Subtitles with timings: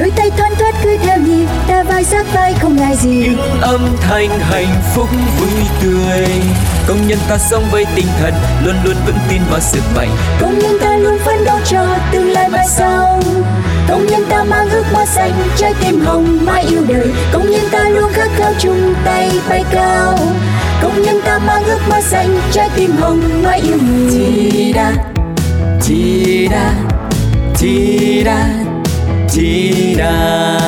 [0.00, 3.10] Đôi tay thoăn thoắt cứ theo nhịp Ta vai sát vai không ngại gì.
[3.10, 5.08] Những âm thanh hạnh phúc
[5.40, 6.26] vui tươi.
[6.86, 8.34] Công nhân ta sống với tinh thần
[8.64, 10.08] luôn luôn vững tin vào sức mạnh.
[10.40, 13.22] Công nhân ta luôn phấn đấu cho tương lai mai sau.
[13.88, 17.06] Công nhân ta mang ước mơ xanh Trái tim hồng mãi yêu đời.
[17.32, 20.18] Công nhân ta luôn khát khao chung tay bay cao.
[20.82, 24.72] Công nhân ta mang ước mơ xanh Trái tim hồng mãi yêu người.
[25.82, 26.72] Chi đa,
[27.58, 28.24] chi
[29.98, 30.58] đa.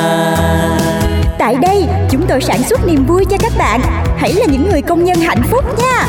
[1.39, 3.81] Tại đây, chúng tôi sản xuất niềm vui cho các bạn.
[4.17, 6.05] Hãy là những người công nhân hạnh phúc nha.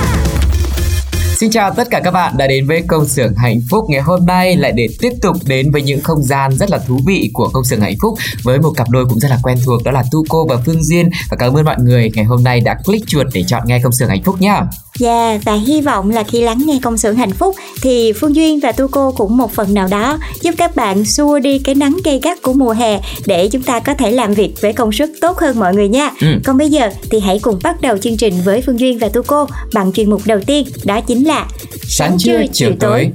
[1.37, 4.27] Xin chào tất cả các bạn đã đến với công xưởng hạnh phúc ngày hôm
[4.27, 7.49] nay lại để tiếp tục đến với những không gian rất là thú vị của
[7.53, 10.05] công xưởng hạnh phúc với một cặp đôi cũng rất là quen thuộc đó là
[10.13, 13.09] Tu Cô và Phương Duyên và cảm ơn mọi người ngày hôm nay đã click
[13.09, 14.63] chuột để chọn nghe công xưởng hạnh phúc nhá.
[14.99, 18.61] Dạ, và hy vọng là khi lắng nghe công xưởng hạnh phúc thì Phương Duyên
[18.61, 21.97] và Tu Cô cũng một phần nào đó giúp các bạn xua đi cái nắng
[22.05, 25.11] gay gắt của mùa hè để chúng ta có thể làm việc với công suất
[25.21, 26.11] tốt hơn mọi người nha.
[26.21, 26.27] Ừ.
[26.45, 29.23] Còn bây giờ thì hãy cùng bắt đầu chương trình với Phương Duyên và Tu
[29.23, 31.47] Cô bằng chuyên mục đầu tiên đó chính là
[31.83, 33.11] Sáng trưa chiều tối.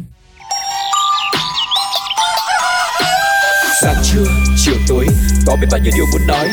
[3.81, 4.25] Sáng trưa,
[4.65, 5.05] chiều tối,
[5.47, 6.47] có biết bao nhiêu điều muốn nói.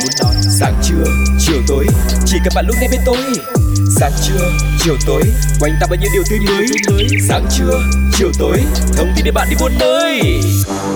[0.61, 1.05] Sáng trưa,
[1.47, 1.87] chiều tối,
[2.27, 3.17] chỉ cần bạn lúc nghe bên tôi.
[4.01, 5.23] Sáng trưa, chiều tối,
[5.61, 6.67] quanh ta bao nhiêu điều tươi mới.
[7.29, 7.81] Sáng trưa,
[8.13, 8.63] chiều tối,
[8.97, 10.41] thông tin để bạn đi buôn nơi.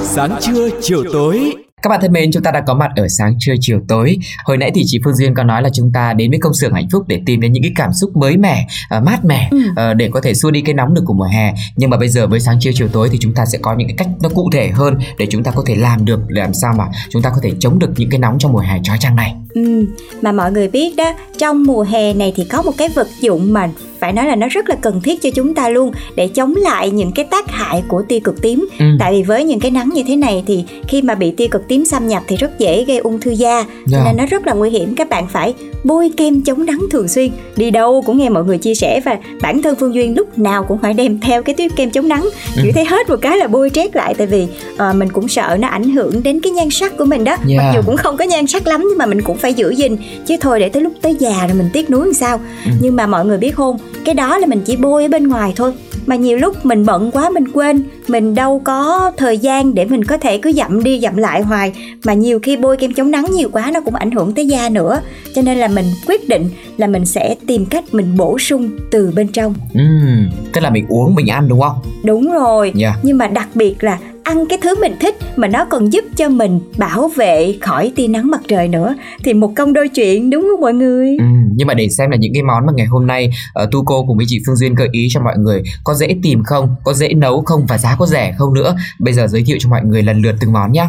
[0.05, 1.55] Sáng trưa, chiều tối.
[1.83, 4.19] Các bạn thân mến, chúng ta đã có mặt ở sáng trưa chiều tối.
[4.45, 6.73] Hồi nãy thì chị Phương Duyên có nói là chúng ta đến với công xưởng
[6.73, 9.59] hạnh phúc để tìm đến những cái cảm xúc mới mẻ, ờ, mát mẻ Ừ.
[9.77, 11.55] ờ, để có thể xua đi cái nóng được của mùa hè.
[11.77, 13.89] Nhưng mà bây giờ với sáng trưa chiều tối thì chúng ta sẽ có những
[13.89, 16.75] cái cách nó cụ thể hơn để chúng ta có thể làm được làm sao
[16.79, 19.17] mà chúng ta có thể chống được những cái nóng trong mùa hè trói chang
[19.17, 19.35] này.
[19.55, 19.87] Ừ,
[20.23, 23.53] mà mọi người biết đó, trong mùa hè này thì có một cái vật dụng
[23.53, 23.69] mà
[24.01, 26.91] phải nói là nó rất là cần thiết cho chúng ta luôn để chống lại
[26.91, 28.69] những cái tác hại của tia cực tím.
[28.79, 28.85] Ừ.
[28.99, 31.69] Tại vì với những cái nắng như thế này thì khi mà bị tia cực
[31.69, 34.03] tím xâm nhập thì rất dễ gây ung thư da, cho Dạ.
[34.05, 34.95] nên nó rất là nguy hiểm.
[34.95, 37.31] Các bạn phải bôi kem chống nắng thường xuyên.
[37.57, 40.65] Đi đâu cũng nghe mọi người chia sẻ và bản thân Phương Duyên lúc nào
[40.65, 42.23] cũng phải đem theo cái tuyết kem chống nắng.
[42.57, 42.63] Ừ.
[42.63, 44.47] Kiểu thấy hết một cái là bôi trét lại tại vì
[44.77, 47.37] ờ, mình cũng sợ nó ảnh hưởng đến cái nhan sắc của mình đó.
[47.47, 47.57] Dạ.
[47.57, 49.97] Mặc dù cũng không có nhan sắc lắm nhưng mà mình cũng phải giữ gìn
[50.27, 52.71] chứ thôi để tới lúc tới già rồi mình tiếc nuối làm sao Ừ.
[52.83, 55.53] nhưng mà mọi người biết không cái đó là mình chỉ bôi ở bên ngoài
[55.57, 55.73] thôi.
[56.07, 60.05] Mà nhiều lúc mình bận quá mình quên mình đâu có thời gian để mình
[60.05, 61.73] có thể cứ dặm đi dặm lại hoài.
[62.05, 64.69] Mà nhiều khi bôi kem chống nắng nhiều quá nó cũng ảnh hưởng tới da
[64.69, 65.01] nữa.
[65.35, 69.13] Cho nên là mình quyết định là mình sẽ tìm cách mình bổ sung từ
[69.17, 69.55] bên trong.
[69.75, 71.77] Ừm, tức là mình uống mình ăn đúng không?
[72.05, 72.73] đúng rồi.
[72.75, 72.95] Dạ.
[73.03, 76.29] nhưng mà đặc biệt là ăn cái thứ mình thích mà nó còn giúp cho
[76.29, 78.95] mình bảo vệ khỏi tia nắng mặt trời nữa
[79.25, 82.17] thì một công đôi chuyện đúng không mọi người Ừ, nhưng mà để xem là
[82.17, 83.31] những cái món mà ngày hôm nay
[83.63, 86.17] uh, Tu cô cùng với chị Phương Duyên gợi ý cho mọi người có dễ
[86.23, 88.77] tìm không, có dễ nấu không và giá có rẻ không nữa.
[88.99, 90.87] Bây giờ giới thiệu cho mọi người lần lượt từng món nhé.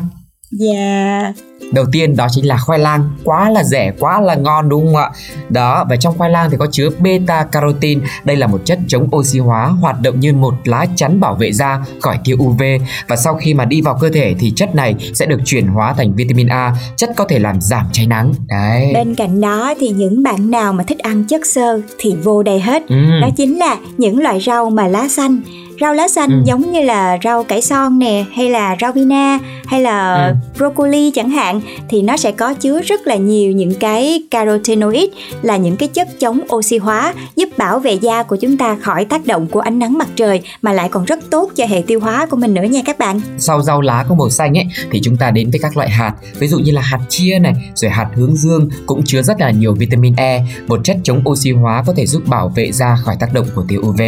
[0.51, 1.33] dạ
[1.71, 4.95] Đầu tiên đó chính là khoai lang, quá là rẻ, quá là ngon đúng không
[4.95, 5.09] ạ?
[5.49, 9.07] Đó, và trong khoai lang thì có chứa beta carotene, đây là một chất chống
[9.15, 12.63] oxy hóa, hoạt động như một lá chắn bảo vệ da khỏi tia UV
[13.07, 15.93] và sau khi mà đi vào cơ thể thì chất này sẽ được chuyển hóa
[15.93, 18.33] thành vitamin A, chất có thể làm giảm cháy nắng.
[18.47, 18.91] Đấy.
[18.93, 22.59] Bên cạnh đó thì những bạn nào mà thích ăn chất xơ thì vô đây
[22.59, 22.87] hết.
[22.87, 22.95] Ừ.
[23.21, 25.41] Đó chính là những loại rau mà lá xanh.
[25.81, 26.35] Rau lá xanh Ừ.
[26.45, 30.33] giống như là rau cải son nè, hay là rau bina, hay là Ừ.
[30.57, 35.09] broccoli chẳng hạn thì nó sẽ có chứa rất là nhiều những cái carotenoid
[35.41, 39.05] là những cái chất chống oxy hóa giúp bảo vệ da của chúng ta khỏi
[39.05, 41.99] tác động của ánh nắng mặt trời mà lại còn rất tốt cho hệ tiêu
[41.99, 43.21] hóa của mình nữa nha các bạn.
[43.37, 46.13] sau rau lá có màu xanh ấy thì chúng ta đến với các loại hạt
[46.39, 49.51] ví dụ như là hạt chia này rồi hạt hướng dương cũng chứa rất là
[49.51, 53.15] nhiều vitamin E một chất chống oxy hóa có thể giúp bảo vệ da khỏi
[53.19, 54.01] tác động của tia UV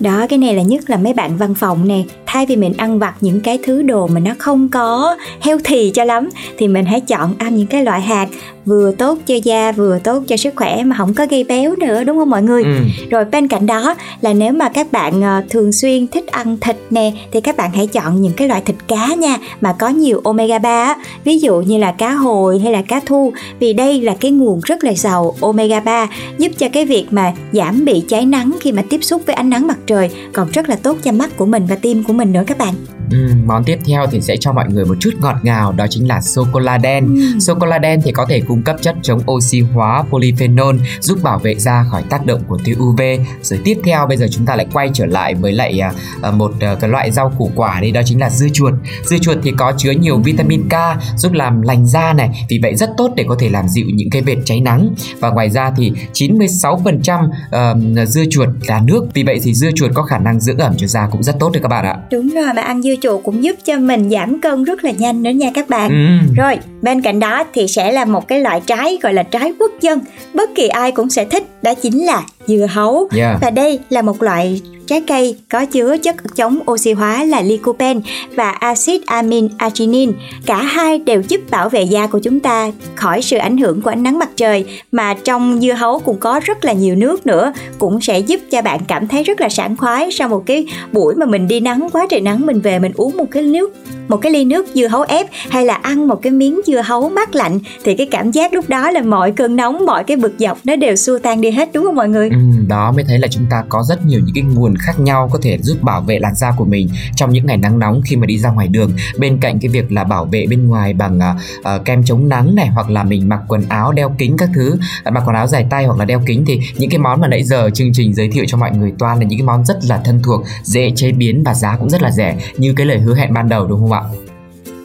[0.00, 2.02] đó, cái này là nhất là mấy bạn văn phòng nè.
[2.26, 6.04] Thay vì mình ăn vặt những cái thứ đồ mà nó không có healthy cho
[6.04, 6.28] lắm
[6.58, 8.28] Thì mình hãy chọn ăn những cái loại hạt
[8.68, 12.04] vừa tốt cho da, vừa tốt cho sức khỏe mà không có gây béo nữa
[12.04, 12.62] đúng không mọi người?
[12.62, 12.70] ừ.
[13.10, 16.76] Rồi bên cạnh đó là nếu mà các bạn ờ, thường xuyên thích ăn thịt
[16.90, 20.20] nè thì các bạn hãy chọn những cái loại thịt cá nha mà có nhiều
[20.24, 20.96] omega 3 á.
[21.24, 24.60] ví dụ như là cá hồi hay là cá thu vì đây là cái nguồn
[24.64, 26.06] rất là giàu omega 3
[26.38, 29.50] giúp cho cái việc mà giảm bị cháy nắng khi mà tiếp xúc với ánh
[29.50, 32.32] nắng mặt trời còn rất là tốt cho mắt của mình và tim của mình
[32.32, 32.97] nữa các bạn.
[33.10, 36.08] Ừ, món tiếp theo thì sẽ cho mọi người một chút ngọt ngào đó chính
[36.08, 37.06] là sô cô la đen.
[37.06, 37.38] Ừ.
[37.40, 41.18] Sô cô la đen thì có thể cung cấp chất chống oxy hóa polyphenol giúp
[41.22, 43.00] bảo vệ da khỏi tác động của tia UV.
[43.42, 46.30] Rồi tiếp theo bây giờ chúng ta lại quay trở lại với lại à, à,
[46.30, 48.74] một à, cái loại rau củ quả đi đó chính là dưa chuột.
[49.04, 50.74] Dưa chuột thì có chứa nhiều vitamin K
[51.16, 54.10] giúp làm lành da này, vì vậy rất tốt để có thể làm dịu những
[54.10, 54.94] cái vệt cháy nắng.
[55.20, 59.90] Và ngoài ra thì 96% uh, dưa chuột là nước, vì vậy thì dưa chuột
[59.94, 61.96] có khả năng dưỡng ẩm cho da cũng rất tốt đấy các bạn ạ.
[62.10, 65.22] Đúng rồi, mà ăn dưa chuột cũng giúp cho mình giảm cân rất là nhanh
[65.22, 65.90] nữa nha các bạn.
[65.90, 66.34] Ừ.
[66.36, 69.72] Rồi, bên cạnh đó thì sẽ là một cái loại trái gọi là trái quốc
[69.80, 70.00] dân.
[70.34, 73.08] Bất kỳ ai cũng sẽ thích, đó chính là dưa hấu.
[73.16, 73.38] Yeah.
[73.42, 78.00] Và đây là một loại trái cây có chứa chất chống oxy hóa là lycopene
[78.34, 80.12] và axit amin arginin.
[80.46, 83.90] Cả hai đều giúp bảo vệ da của chúng ta khỏi sự ảnh hưởng của
[83.90, 87.52] ánh nắng mặt trời mà trong dưa hấu cũng có rất là nhiều nước nữa
[87.78, 91.14] cũng sẽ giúp cho bạn cảm thấy rất là sảng khoái sau một cái buổi
[91.14, 93.74] mà mình đi nắng quá trời nắng mình về mình uống một cái nước
[94.08, 97.08] một cái ly nước dưa hấu ép hay là ăn một cái miếng dưa hấu
[97.08, 100.34] mát lạnh thì cái cảm giác lúc đó là mọi cơn nóng mọi cái bực
[100.38, 102.28] dọc nó đều xua tan đi hết đúng không mọi người?
[102.30, 102.36] Ừ,
[102.68, 105.38] đó mới thấy là chúng ta có rất nhiều những cái nguồn khác nhau có
[105.42, 108.26] thể giúp bảo vệ làn da của mình trong những ngày nắng nóng khi mà
[108.26, 108.92] đi ra ngoài đường.
[109.18, 112.54] Bên cạnh cái việc là bảo vệ bên ngoài bằng uh, uh, kem chống nắng
[112.54, 114.72] này hoặc là mình mặc quần áo đeo kính các thứ
[115.08, 117.28] uh, mặc quần áo dài tay hoặc là đeo kính thì những cái món mà
[117.28, 119.78] nãy giờ chương trình giới thiệu cho mọi người toàn là những cái món rất
[119.88, 122.98] là thân thuộc dễ chế biến và giá cũng rất là rẻ như cái lời
[122.98, 123.97] hứa hẹn ban đầu đúng không ạ?
[124.00, 124.27] 法。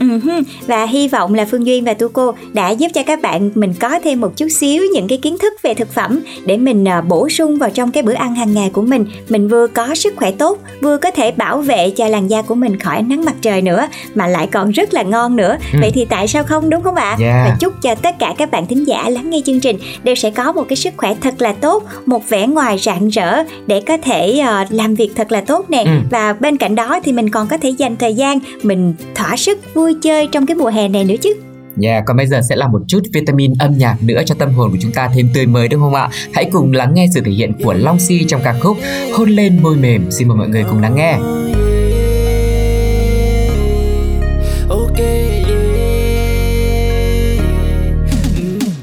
[0.04, 0.44] Uh-huh.
[0.68, 3.74] Và hy vọng là Phương Duyên và Tu Cô đã giúp cho các bạn mình
[3.80, 7.06] có thêm một chút xíu những cái kiến thức về thực phẩm để mình uh,
[7.08, 9.06] bổ sung vào trong cái bữa ăn hàng ngày của mình.
[9.30, 12.56] Mình vừa có sức khỏe tốt, vừa có thể bảo vệ cho làn da của
[12.56, 15.58] mình khỏi nắng mặt trời nữa mà lại còn rất là ngon nữa.
[15.74, 15.80] Ừ.
[15.82, 17.18] Vậy thì tại sao không đúng không ạ?
[17.20, 17.50] Yeah.
[17.50, 20.30] Và chúc cho tất cả các bạn thính giả lắng nghe chương trình đều sẽ
[20.30, 23.98] có một cái sức khỏe thật là tốt, một vẻ ngoài rạng rỡ để có
[23.98, 25.84] thể uh, làm việc thật là tốt nè.
[25.84, 25.92] Ừ.
[26.12, 29.74] Và bên cạnh đó thì mình còn có thể dành thời gian mình thỏa sức
[29.74, 31.34] vui chơi trong cái mùa hè này nữa chứ.
[31.82, 34.72] Yeah, còn bây giờ sẽ là một chút vitamin âm nhạc nữa cho tâm hồn
[34.72, 36.10] của chúng ta thêm tươi mới đúng không ạ?
[36.34, 38.78] Hãy cùng lắng nghe sự thể hiện của Long Si trong ca khúc
[39.14, 40.12] Hôn lên môi mềm.
[40.12, 41.18] Xin mời mọi người cùng lắng nghe.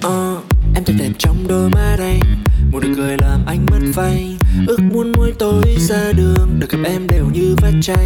[0.03, 0.37] Ờ,
[0.75, 2.21] Em thật đẹp trong đôi mắt anh
[2.73, 4.37] Một nụ cười làm anh mất phanh
[4.67, 7.07] Ước muốn mỗi tối ra đường Được gặp em
[7.51, 7.99] như vắt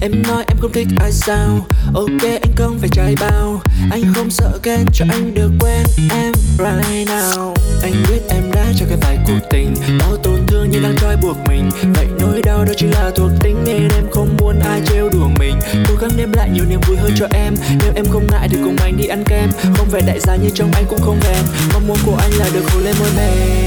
[0.00, 1.66] Em nói em không thích ai sao?
[1.94, 3.60] Ok, anh không phải trai bao.
[3.90, 7.54] Anh không sợ ghen, cho anh được quen em right now.
[7.82, 11.16] Anh biết em đã cho cái tài cuộc tình, Bao tổn thương như đang trói
[11.16, 11.70] buộc mình.
[11.94, 15.28] Vậy nỗi đau đó chỉ là thuộc tính Nên em không muốn ai trêu đùa
[15.38, 15.60] mình.
[15.88, 17.54] Cố gắng đem lại nhiều niềm vui hơn cho em.
[17.68, 19.50] Nếu em không ngại thì cùng anh đi ăn kem.
[19.76, 21.44] Không phải đại gia như trong anh cũng không thèm.
[21.72, 23.64] Mong muốn của anh là được hôn lên môi mềm.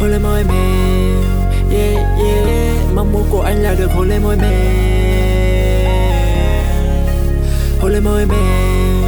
[0.00, 1.05] Hôn lên môi mềm.
[1.70, 2.94] Yeah yeah.
[2.94, 5.56] Mong muốn của anh là được hôn lên môi mềm.
[7.80, 9.04] Hôn lên môi mềm.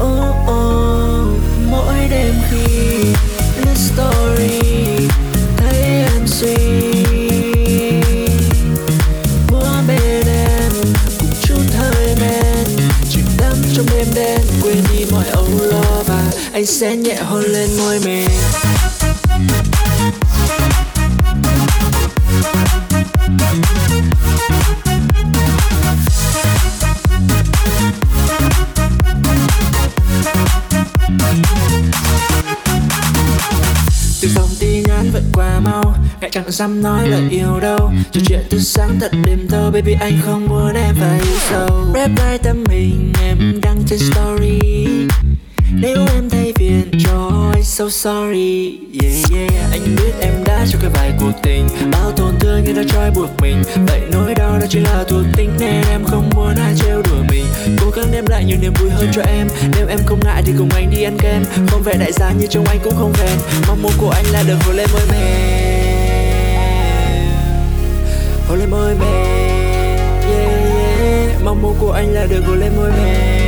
[0.00, 1.28] Oh oh.
[1.70, 2.66] Mỗi đêm khi
[3.66, 4.60] List story,
[5.56, 6.56] Thấy em suy.
[9.88, 10.72] Bên em
[11.18, 12.66] Cùng chút hơi men.
[13.38, 17.70] Đắm trong đêm đen, Quên đi mọi âu lo Và anh sẽ nhẹ hôn lên
[17.78, 18.30] môi mềm.
[34.22, 37.92] Từ dòng tin nhắn vẫn qua mau ngại chẳng dám nói lời yêu đâu.
[38.12, 41.86] Trò chuyện từ sáng tận đêm thâu baby anh không muốn em phải yêu sâu
[41.94, 44.58] rap lại tâm mình em đăng trên story
[45.82, 47.30] nếu em thấy phiền cho
[47.62, 48.78] so sorry.
[49.02, 51.68] Yeah yeah, anh biết em đã cho cái vài cuộc tình.
[51.92, 53.62] Bao tổn thương như đã trói buộc mình.
[53.88, 57.22] Vậy nỗi đau đó chỉ là thuộc tính nên em không muốn ai trêu đùa
[57.30, 57.44] mình.
[57.80, 59.48] Cố gắng đem lại nhiều niềm vui hơn cho em.
[59.76, 61.44] Nếu em không ngại thì cùng anh đi ăn kem.
[61.70, 63.38] Không phải đại gia như trong anh cũng không thèm.
[63.68, 65.22] Mong muốn của anh là được hôn lên môi mềm
[68.48, 69.08] hôn lên môi mềm
[70.22, 70.62] yeah
[70.98, 71.42] yeah.
[71.44, 73.41] Mong muốn của anh là được hôn lên môi mềm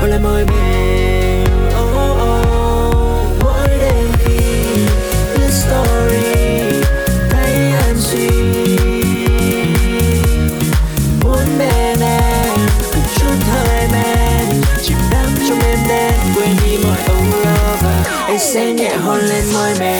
[0.00, 3.42] hôn lên môi mềm oh, oh, oh.
[3.42, 4.36] mỗi đêm khi
[5.34, 6.82] lướt story
[7.30, 7.52] thấy
[7.86, 8.28] em suy
[11.24, 12.58] muốn bên em
[12.92, 14.62] cùng chút thời men.
[14.82, 19.20] Chìm đắm trong đêm đen quên đi mọi âu lo và anh sẽ nhẹ hôn
[19.20, 19.99] lên môi mềm.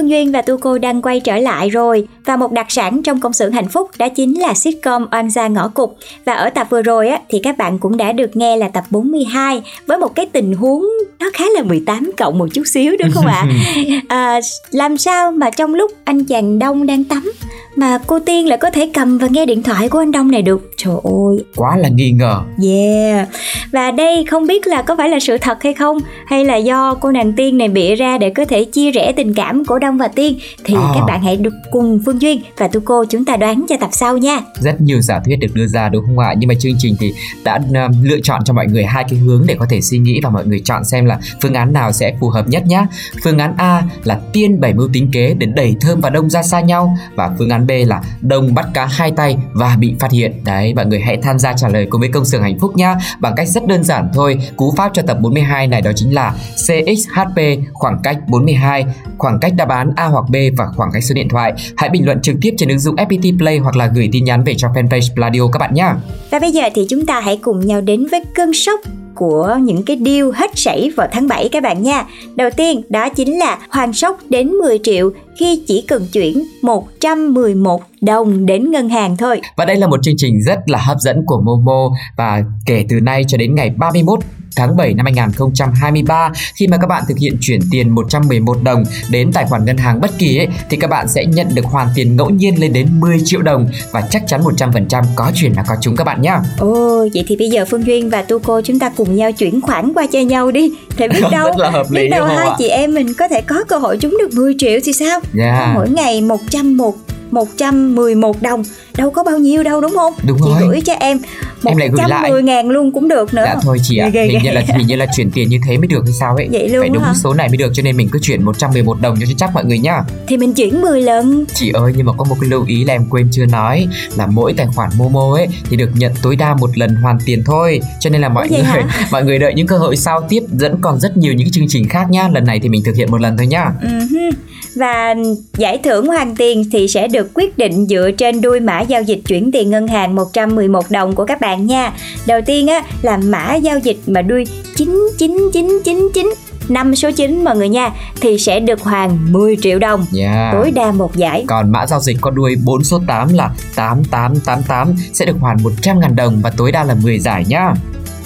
[0.00, 2.06] Phương Duyên và Tu Cô đang quay trở lại rồi.
[2.24, 5.48] Và một đặc sản trong công xưởng hạnh phúc đó chính là sitcom Oan gia
[5.48, 5.90] ngõ cụt.
[6.24, 8.84] Và ở tập vừa rồi á, thì các bạn cũng đã được nghe là tập
[8.90, 10.86] 42 Với một cái tình huống
[11.18, 13.46] nó khá là 18 cộng một chút xíu đúng không ạ?
[14.08, 14.40] à,
[14.70, 17.32] làm sao mà trong lúc anh chàng Đông đang tắm
[17.76, 20.42] mà cô Tiên lại có thể cầm và nghe điện thoại của anh Đông này
[20.42, 20.70] được?
[20.76, 21.44] Trời ơi!
[21.56, 22.42] Quá là nghi ngờ.
[22.62, 23.28] Yeah.
[23.72, 26.94] Và đây không biết là có phải là sự thật hay không Hay là do
[26.94, 29.89] cô nàng Tiên này bịa ra để có thể chia rẽ tình cảm của Đông
[29.98, 30.92] và Tiên Thì à.
[30.94, 33.90] các bạn hãy được cùng Phương Duyên và Tu Cô chúng ta đoán cho tập
[33.92, 34.40] sau nha.
[34.54, 36.34] Rất nhiều giả thuyết được đưa ra đúng không ạ?
[36.38, 37.12] Nhưng mà chương trình thì
[37.44, 40.20] đã uh, lựa chọn cho mọi người hai cái hướng để có thể suy nghĩ
[40.22, 42.86] Và mọi người chọn xem là phương án nào sẽ phù hợp nhất nhé
[43.24, 46.42] Phương án A là Tiên bảy mưu tính kế để đẩy Thơm và Đông ra
[46.42, 50.12] xa nhau Và phương án B là Đông bắt cá hai tay và bị phát
[50.12, 50.44] hiện.
[50.44, 52.96] Đấy mọi người hãy tham gia trả lời cùng với công xưởng hạnh phúc nhá.
[53.20, 56.34] Bằng cách rất đơn giản thôi Cú pháp cho tập 42 này đó chính là
[56.66, 57.40] CXHP
[57.72, 58.84] khoảng cách 42
[59.18, 62.06] Khoảng cách đáp án A hoặc B và khoảng cách số điện thoại Hãy bình
[62.06, 64.68] luận trực tiếp trên ứng dụng FPT Play hoặc là gửi tin nhắn về cho
[64.68, 65.88] fanpage Pladio các bạn nhé
[66.30, 68.80] Và bây giờ thì chúng ta hãy cùng nhau đến với cơn sốc
[69.20, 72.04] của những cái deal hết sảy vào tháng 7 các bạn nha.
[72.36, 77.82] Đầu tiên đó chính là hoàn sốc đến 10 triệu khi chỉ cần chuyển 111
[78.00, 79.40] đồng đến ngân hàng thôi.
[79.56, 83.00] Và đây là một chương trình rất là hấp dẫn của Momo và kể từ
[83.00, 84.20] nay cho đến ngày 31
[84.56, 89.32] tháng 7 năm 2023 khi mà các bạn thực hiện chuyển tiền 111 đồng đến
[89.32, 92.16] tài khoản ngân hàng bất kỳ ấy thì các bạn sẽ nhận được hoàn tiền
[92.16, 95.76] ngẫu nhiên lên đến 10 triệu đồng và chắc chắn 100% có chuyển là có
[95.80, 96.40] chúng các bạn nhá.
[96.58, 99.60] Ồ, vậy thì bây giờ Phương Duyên và Tu Cô chúng ta cùng nhau chuyển
[99.60, 100.72] khoản qua cho nhau đi.
[100.96, 102.54] Thì biết đâu, rất là hợp lý biết đâu hai ạ?
[102.58, 105.20] chị em mình có thể có cơ hội trúng được 10 triệu thì sao?
[105.38, 105.74] Yeah.
[105.74, 106.94] Mỗi ngày 101
[107.30, 108.62] 111 đồng
[108.96, 110.68] đâu có bao nhiêu đâu đúng không Đúng chị rồi.
[110.68, 111.18] gửi cho em
[111.64, 112.20] Em lại gửi lại.
[112.30, 114.62] 110 ngàn luôn cũng được nữa Dạ thôi chị ạ, Ghê, ghê, hình như là
[114.76, 116.48] hình như là chuyển tiền như thế mới được hay sao ấy.
[116.52, 117.14] Vậy luôn Phải đúng hả?
[117.14, 119.78] số này mới được cho nên mình cứ chuyển 111 đồng cho chắc mọi người
[119.78, 120.02] nhá.
[120.26, 122.94] thì mình chuyển 10 lần Chị ơi nhưng mà có một cái lưu ý là
[122.94, 126.54] em quên chưa nói là mỗi tài khoản Momo ấy thì được nhận tối đa
[126.54, 127.80] một lần hoàn tiền thôi.
[128.00, 128.82] Cho nên là mọi người hả?
[129.12, 131.88] mọi người đợi những cơ hội sau tiếp vẫn còn rất nhiều những chương trình
[131.88, 132.28] khác nhá.
[132.32, 133.70] Lần này thì mình thực hiện một lần thôi nhá.
[133.82, 134.32] Uh-huh.
[134.76, 135.14] Và
[135.58, 139.20] giải thưởng hoàn tiền thì sẽ được quyết định dựa trên đuôi mã giao dịch
[139.26, 141.92] chuyển tiền ngân hàng 111 đồng của các bạn nha.
[142.26, 144.44] Đầu tiên á là mã giao dịch mà đuôi
[144.76, 146.34] 99999
[146.68, 150.06] năm số 9 mọi người nha thì sẽ được hoàn 10 triệu đồng.
[150.18, 150.52] Yeah.
[150.52, 151.44] Tối đa một giải.
[151.46, 156.14] Còn mã giao dịch có đuôi 4 số 8 là 8888 sẽ được hoàn 100.000
[156.14, 157.74] đồng và tối đa là 10 giải nhá.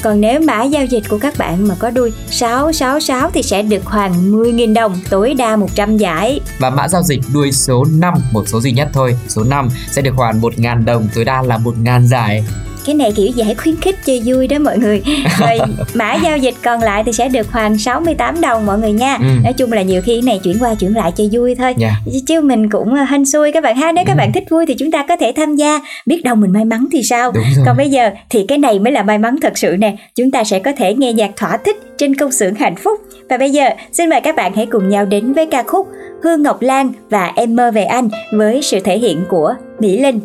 [0.05, 3.85] Còn nếu mã giao dịch của các bạn mà có đuôi 666 thì sẽ được
[3.85, 6.41] hoàn 10.000 đồng, tối đa 100 giải.
[6.59, 10.03] Và mã giao dịch đuôi số 5, một số duy nhất thôi, số 5 sẽ
[10.03, 12.45] được hoàn 1.000 đồng, tối đa là 1.000 giải.
[12.87, 15.03] Cái này kiểu giải khuyến khích chơi vui đó mọi người.
[15.39, 15.59] Rồi
[15.95, 19.15] mã giao dịch còn lại thì sẽ được hoàn 68 đồng mọi người nha.
[19.21, 19.27] Ừ.
[19.45, 21.75] Nói chung là nhiều khi cái này chuyển qua chuyển lại chơi vui thôi.
[21.79, 21.93] Dạ.
[22.27, 23.93] Chứ mình cũng ờ, hên xui các bạn ha.
[23.93, 24.19] Nếu các Ừ.
[24.19, 25.81] bạn thích vui thì chúng ta có thể tham gia.
[26.07, 27.33] Biết đâu mình may mắn thì sao?
[27.67, 29.97] Còn bây giờ thì cái này mới là may mắn thật sự nè.
[30.15, 33.01] Chúng ta sẽ có thể nghe nhạc thỏa thích trên công xưởng hạnh phúc.
[33.31, 35.87] Và bây giờ xin mời các bạn hãy cùng nhau đến với ca khúc
[36.23, 40.21] Hương Ngọc Lan và Em mơ về anh với sự thể hiện của Mỹ Linh.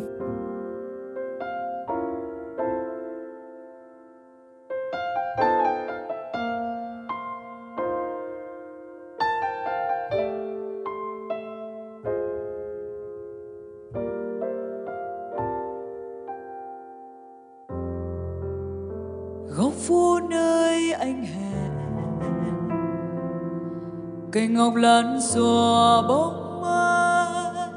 [24.39, 27.69] Cây ngọc lan xòa bóng mát.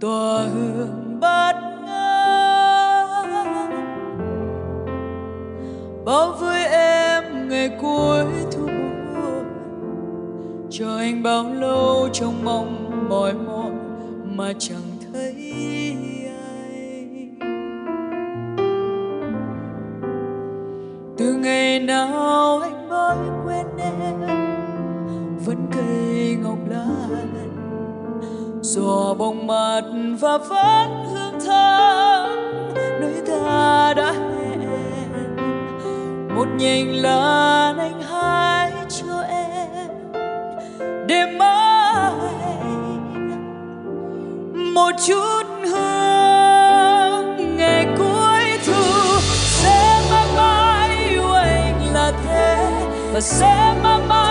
[0.00, 1.54] Tỏa hương bát
[1.86, 3.34] ngát.
[6.04, 8.66] Bao với em ngày cuối thu
[10.70, 13.78] cho chờ anh bao lâu trong mong mỏi mòn
[14.36, 15.34] mà chẳng thấy
[16.26, 17.38] anh
[21.16, 24.33] từ ngày nào anh mới quên em?
[25.46, 27.28] Vẫn cây ngọc lan.
[28.62, 29.82] Giò bóng mát
[30.20, 32.28] và vẫn hương thơm,
[32.74, 34.60] nơi ta đã hẹn.
[36.36, 39.88] Một nhành lan anh hái cho em,
[41.06, 42.12] đêm mai.
[44.74, 52.70] Một chút hương ngày cuối thu, sẽ mãi mãi yêu anh là thế.
[53.12, 54.23] Và sẽ mãi mãi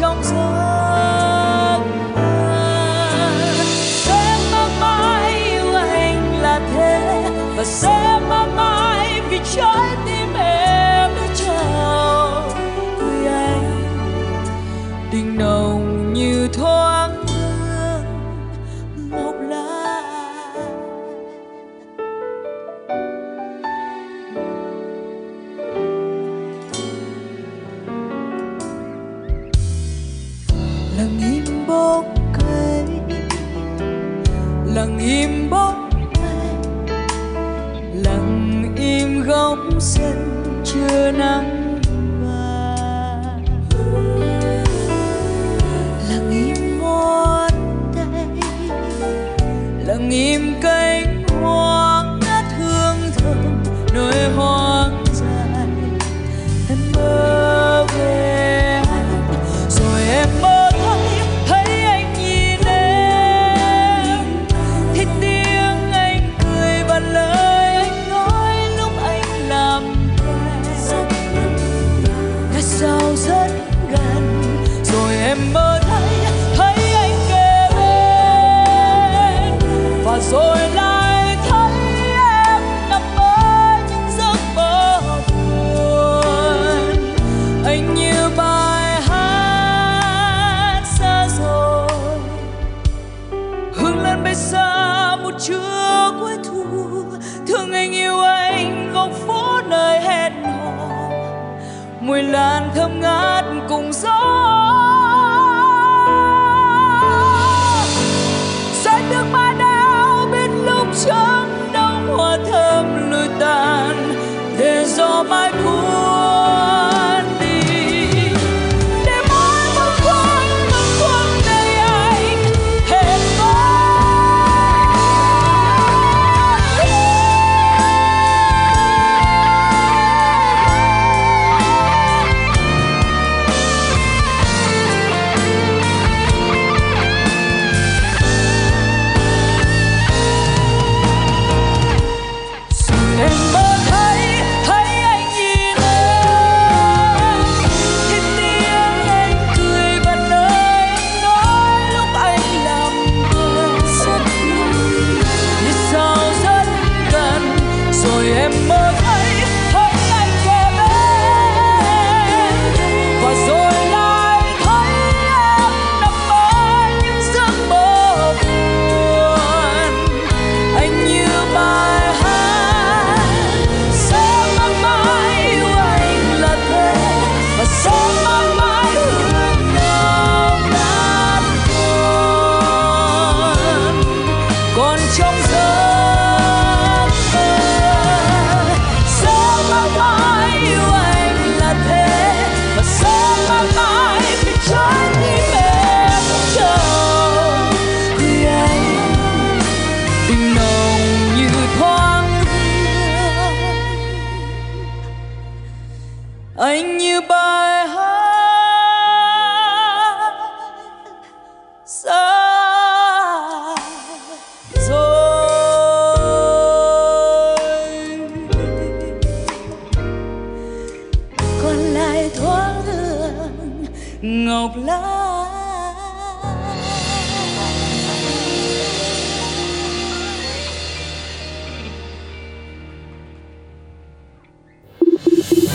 [0.00, 0.71] còn trong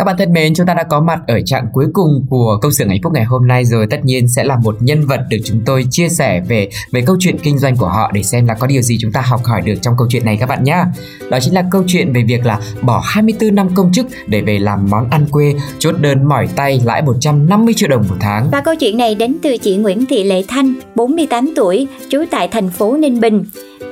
[0.00, 2.70] các bạn thân mến, chúng ta đã có mặt ở trạng cuối cùng của câu
[2.78, 3.86] chuyện hạnh phúc ngày hôm nay rồi.
[3.90, 7.16] Tất nhiên sẽ là một nhân vật được chúng tôi chia sẻ về về câu
[7.20, 9.60] chuyện kinh doanh của họ để xem là có điều gì chúng ta học hỏi
[9.60, 10.84] được trong câu chuyện này các bạn nhé.
[11.30, 14.58] Đó chính là câu chuyện về việc là bỏ 24 năm công chức để về
[14.58, 18.48] làm món ăn quê, chốt đơn mỏi tay lãi 150 triệu đồng một tháng.
[18.52, 22.48] Và câu chuyện này đến từ chị Nguyễn Thị Lệ Thanh, 48 tuổi, trú tại
[22.48, 23.44] thành phố Ninh Bình.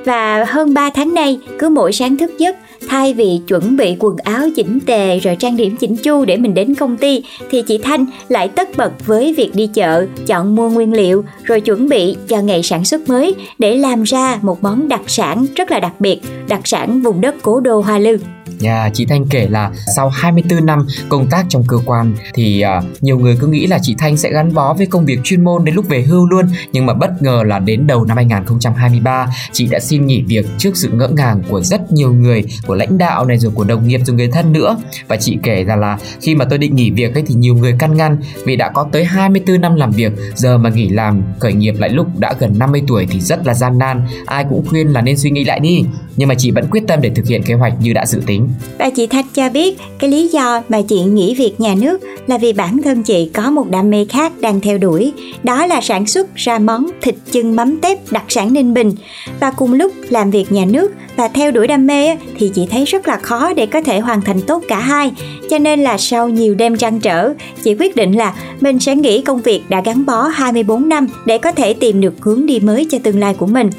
[0.05, 2.55] Và hơn 3 tháng nay, cứ mỗi sáng thức giấc,
[2.87, 6.53] thay vì chuẩn bị quần áo chỉnh tề rồi trang điểm chỉnh chu để mình
[6.53, 10.69] đến công ty thì chị Thanh lại tất bật với việc đi chợ, chọn mua
[10.69, 14.87] nguyên liệu rồi chuẩn bị cho ngày sản xuất mới để làm ra một món
[14.87, 18.17] đặc sản rất là đặc biệt, đặc sản vùng đất cố đô Hoa Lư.
[18.63, 22.83] Yeah, chị Thanh kể là sau 24 năm công tác trong cơ quan thì uh,
[23.01, 25.65] nhiều người cứ nghĩ là chị Thanh sẽ gắn bó với công việc chuyên môn
[25.65, 26.45] đến lúc về hưu luôn.
[26.71, 30.77] Nhưng mà bất ngờ là đến đầu năm 2023 chị đã xin nghỉ việc trước
[30.77, 34.01] sự ngỡ ngàng của rất nhiều người của lãnh đạo này rồi của đồng nghiệp
[34.05, 34.77] rồi người thân nữa.
[35.07, 37.75] Và chị kể ra là khi mà tôi định nghỉ việc ấy thì nhiều người
[37.79, 40.11] căn ngăn vì đã có tới 24 năm làm việc.
[40.35, 43.53] Giờ mà nghỉ làm khởi nghiệp lại lúc đã gần 50 tuổi thì rất là
[43.53, 44.07] gian nan.
[44.25, 45.83] Ai cũng khuyên là nên suy nghĩ lại đi.
[46.15, 48.48] Nhưng mà chị vẫn quyết tâm để thực hiện kế hoạch như đã dự tính
[48.77, 52.37] bà chị Thanh cho biết, cái lý do mà chị nghỉ việc nhà nước là
[52.37, 55.13] vì bản thân chị có một đam mê khác đang theo đuổi.
[55.43, 58.91] Đó là sản xuất ra món thịt chân mắm tép đặc sản Ninh Bình.
[59.39, 62.85] Và cùng lúc làm việc nhà nước và theo đuổi đam mê thì chị thấy
[62.85, 65.11] rất là khó để có thể hoàn thành tốt cả hai.
[65.49, 67.33] Cho nên là sau nhiều đêm trăn trở,
[67.63, 71.37] chị quyết định là mình sẽ nghỉ công việc đã gắn bó 24 năm để
[71.37, 73.69] có thể tìm được hướng đi mới cho tương lai của mình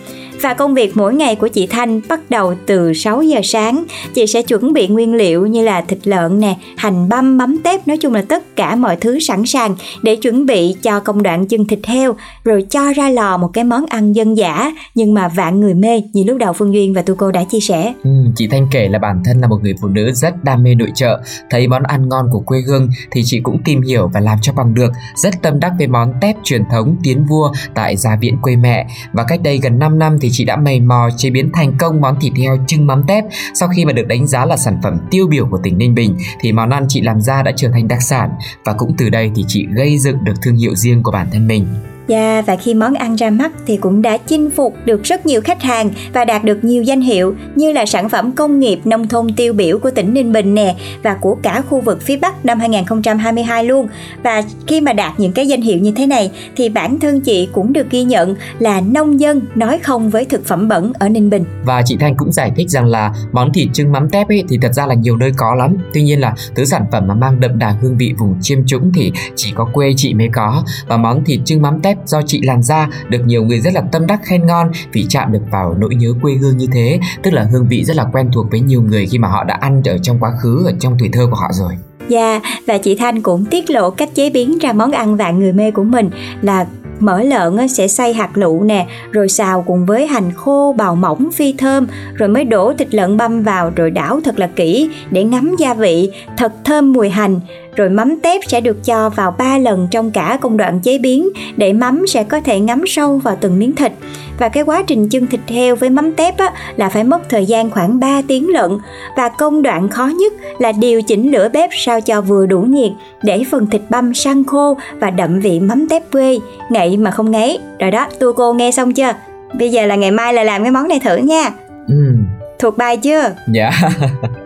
[0.42, 3.85] và công việc mỗi ngày của chị Thanh bắt đầu từ 6 giờ sáng.
[4.14, 7.88] Chị sẽ chuẩn bị nguyên liệu như là thịt lợn nè, hành băm, mắm tép,
[7.88, 11.46] nói chung là tất cả mọi thứ sẵn sàng để chuẩn bị cho công đoạn
[11.46, 15.29] chưng thịt heo rồi cho ra lò một cái món ăn dân dã nhưng mà
[15.29, 17.94] vạn người mê như lúc đầu Phương Duyên và Tu Cô đã chia sẻ.
[18.05, 20.74] Ừ, chị Thanh kể là bản thân là một người phụ nữ rất đam mê
[20.74, 24.20] nội trợ, thấy món ăn ngon của quê hương thì chị cũng tìm hiểu và
[24.20, 27.96] làm cho bằng được, rất tâm đắc với món tép truyền thống tiến vua tại
[27.96, 31.09] gia viện quê mẹ và cách đây gần 5 năm thì chị đã mày mò
[31.16, 33.25] chế biến thành công món thịt heo trưng mắm tép.
[33.55, 36.16] Sau khi mà được đánh giá là sản phẩm tiêu biểu của tỉnh Ninh Bình,
[36.40, 38.31] thì món ăn chị làm ra đã trở thành đặc sản
[38.64, 41.49] và cũng từ đây thì chị gây dựng được thương hiệu riêng của bản thân
[41.49, 41.66] mình.
[42.11, 45.40] Yeah, và khi món ăn ra mắt thì cũng đã chinh phục được rất nhiều
[45.40, 49.09] khách hàng và đạt được nhiều danh hiệu như là sản phẩm công nghiệp nông
[49.09, 52.44] thôn tiêu biểu của tỉnh Ninh Bình nè và của cả khu vực phía Bắc
[52.44, 53.88] năm 2022 luôn.
[54.23, 57.49] Và khi mà đạt những cái danh hiệu như thế này thì bản thân chị
[57.53, 61.31] cũng được ghi nhận là nông dân nói không với thực phẩm bẩn ở Ninh
[61.31, 61.44] Bình.
[61.64, 64.59] Và chị Thanh cũng giải thích rằng là món thịt trưng mắm tép ấy thì
[64.62, 65.77] thật ra là nhiều nơi có lắm.
[65.94, 68.92] Tuy nhiên là thứ sản phẩm mà mang đậm đà hương vị vùng chiêm trũng
[68.94, 72.41] thì chỉ có quê chị mới có và món thịt trưng mắm tép do chị
[72.43, 75.75] làm ra được nhiều người rất là tâm đắc khen ngon vì chạm được vào
[75.79, 78.61] nỗi nhớ quê hương như thế tức là hương vị rất là quen thuộc với
[78.61, 81.27] nhiều người khi mà họ đã ăn ở trong quá khứ ở trong tuổi thơ
[81.31, 81.73] của họ rồi.
[82.09, 85.39] Dạ, yeah, và chị Thanh cũng tiết lộ cách chế biến ra món ăn vạn
[85.39, 86.11] người mê của mình
[86.43, 86.67] là
[87.01, 91.29] mỡ lợn sẽ xay hạt lựu nè rồi xào cùng với hành khô bào mỏng
[91.33, 95.25] phi thơm rồi mới đổ thịt lợn băm vào rồi đảo thật là kỹ để
[95.25, 97.41] ngấm gia vị thật thơm mùi hành
[97.81, 101.29] rồi mắm tép sẽ được cho vào 3 lần trong cả công đoạn chế biến
[101.57, 103.93] để mắm sẽ có thể ngấm sâu vào từng miếng thịt.
[104.38, 107.47] Và cái quá trình chưng thịt heo với mắm tép á, là phải mất thời
[107.47, 108.71] gian khoảng 3 tiếng lận.
[109.16, 112.90] Và công đoạn khó nhất là điều chỉnh lửa bếp sao cho vừa đủ nhiệt
[113.23, 116.38] để phần thịt băm săn khô và đậm vị mắm tép quê.
[116.71, 117.59] Ngậy mà không ngấy.
[117.79, 119.12] Rồi đó tua cô nghe xong chưa?
[119.59, 121.51] Bây giờ là ngày mai là làm cái món này thử nha.
[121.88, 122.14] Ừ.
[122.59, 123.35] thuộc bài chưa?
[123.53, 123.71] Dạ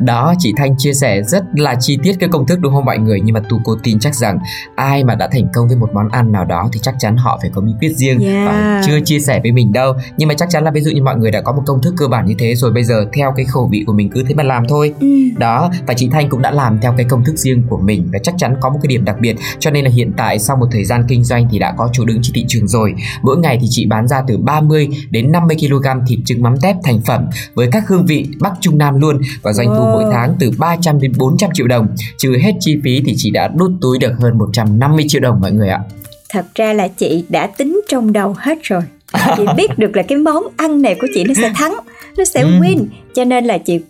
[0.00, 2.98] đó chị Thanh chia sẻ rất là chi tiết cái công thức đúng không mọi
[2.98, 3.20] người?
[3.24, 4.38] Nhưng mà tu cô tin chắc rằng
[4.76, 7.38] ai mà đã thành công với một món ăn nào đó thì chắc chắn họ
[7.42, 8.46] phải có bí quyết riêng yeah.
[8.46, 9.92] và chưa chia sẻ với mình đâu.
[10.16, 11.94] Nhưng mà chắc chắn là ví dụ như mọi người đã có một công thức
[11.96, 14.34] cơ bản như thế rồi bây giờ theo cái khẩu vị của mình cứ thế
[14.34, 14.94] mà làm thôi.
[15.00, 15.06] Ừ.
[15.38, 18.18] đó và chị Thanh cũng đã làm theo cái công thức riêng của mình và
[18.22, 19.36] chắc chắn có một cái điểm đặc biệt.
[19.58, 22.04] Cho nên là hiện tại sau một thời gian kinh doanh thì đã có chỗ
[22.04, 22.94] đứng trên thị trường rồi.
[23.22, 26.76] Mỗi ngày thì chị bán ra từ 30 đến 50 kg thịt trứng mắm tép
[26.84, 29.20] thành phẩm với các hương vị Bắc Trung Nam luôn.
[29.42, 31.86] Và doanh thu mỗi tháng từ 300 đến 400 triệu đồng.
[32.18, 35.52] Trừ hết chi phí thì chị đã đút túi được hơn 150 triệu đồng mọi
[35.52, 35.80] người ạ.
[36.28, 38.82] Thật ra là chị đã tính trong đầu hết rồi.
[39.36, 41.74] Chị biết được là cái món ăn này của chị nó sẽ thắng
[42.18, 42.48] nó sẽ ừ.
[42.48, 42.86] win.
[43.14, 43.80] Cho nên là chị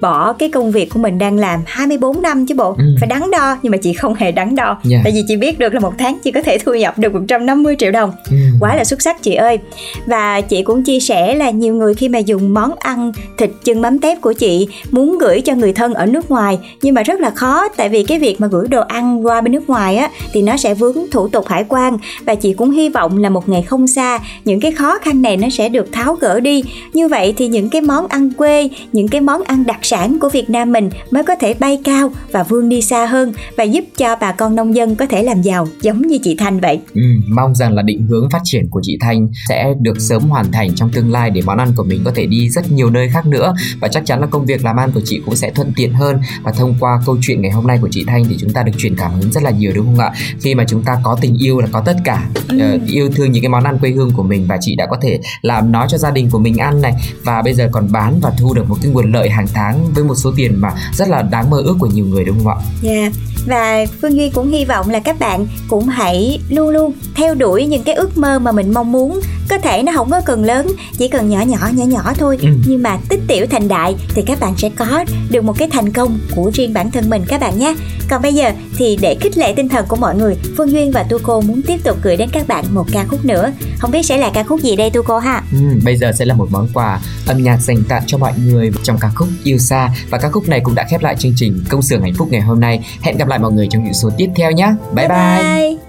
[0.00, 2.84] bỏ cái công việc của mình đang làm 24 năm chứ bộ ừ.
[3.00, 5.00] phải đắn đo nhưng mà chị không hề đắn đo yeah.
[5.04, 7.76] tại vì chị biết được là một tháng chị có thể thu nhập được 150
[7.78, 8.36] triệu đồng ừ.
[8.60, 9.58] quá là xuất sắc chị ơi
[10.06, 13.82] và chị cũng chia sẻ là nhiều người khi mà dùng món ăn thịt chân
[13.82, 17.20] mắm tép của chị muốn gửi cho người thân ở nước ngoài nhưng mà rất
[17.20, 20.10] là khó tại vì cái việc mà gửi đồ ăn qua bên nước ngoài á
[20.32, 23.48] thì nó sẽ vướng thủ tục hải quan và chị cũng hy vọng là một
[23.48, 27.08] ngày không xa những cái khó khăn này nó sẽ được tháo gỡ đi như
[27.08, 30.50] vậy thì những cái món ăn quê những cái món ăn đặc sản của Việt
[30.50, 34.16] Nam mình mới có thể bay cao và vươn đi xa hơn và giúp cho
[34.20, 36.80] bà con nông dân có thể làm giàu giống như chị Thanh vậy.
[36.94, 40.52] Ừ, mong rằng là định hướng phát triển của chị Thanh sẽ được sớm hoàn
[40.52, 43.08] thành trong tương lai để món ăn của mình có thể đi rất nhiều nơi
[43.08, 45.72] khác nữa và chắc chắn là công việc làm ăn của chị cũng sẽ thuận
[45.76, 48.52] tiện hơn và thông qua câu chuyện ngày hôm nay của chị Thanh thì chúng
[48.52, 50.12] ta được truyền cảm hứng rất là nhiều đúng không ạ?
[50.40, 52.74] Khi mà chúng ta có tình yêu là có tất cả, ừ.
[52.74, 54.96] uh, yêu thương những cái món ăn quê hương của mình và chị đã có
[55.02, 56.92] thể làm nó cho gia đình của mình ăn này
[57.22, 60.04] và bây giờ còn bán và thu được một cái nguồn lợi hàng tháng với
[60.04, 62.56] một số tiền mà rất là đáng mơ ước của nhiều người đúng không ạ?
[62.82, 62.90] Dạ.
[62.90, 63.12] Yeah.
[63.46, 67.66] Và Phương Duy cũng hy vọng là các bạn cũng hãy luôn luôn theo đuổi
[67.66, 70.66] những cái ước mơ mà mình mong muốn có thể nó không có cần lớn
[70.98, 72.48] chỉ cần nhỏ nhỏ nhỏ nhỏ thôi Ừ.
[72.66, 75.92] nhưng mà tích tiểu thành đại thì các bạn sẽ có được một cái thành
[75.92, 77.74] công của riêng bản thân mình các bạn nhé
[78.10, 81.02] còn bây giờ thì để khích lệ tinh thần của mọi người phương duyên và
[81.02, 84.02] tu cô muốn tiếp tục gửi đến các bạn một ca khúc nữa không biết
[84.06, 86.48] sẽ là ca khúc gì đây tu cô ha Ừ, bây giờ sẽ là một
[86.50, 90.18] món quà âm nhạc dành tặng cho mọi người trong ca khúc Yêu Xa và
[90.18, 92.60] ca khúc này cũng đã khép lại chương trình Công xưởng hạnh phúc ngày hôm
[92.60, 92.80] nay.
[93.02, 94.74] Hẹn gặp lại mọi người trong những số tiếp theo nhé.
[94.94, 95.42] Bye bye.
[95.42, 95.44] bye.
[95.44, 95.83] sương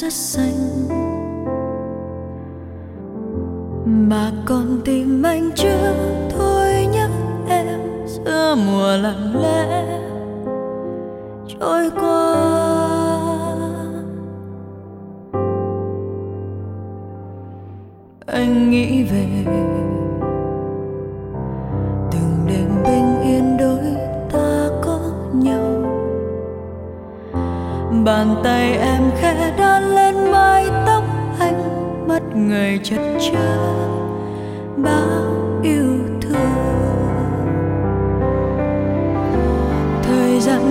[0.00, 0.88] rất xanh.
[4.08, 5.87] Mà còn tìm anh chưa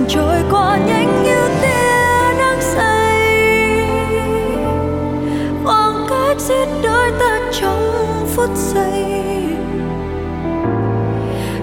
[0.08, 3.18] trôi qua nhanh như tia nắng say.
[5.64, 9.04] Khoảng cách giết đôi ta trong phút giây.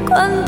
[0.10, 0.44] Quan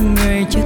[0.00, 0.65] người chưa.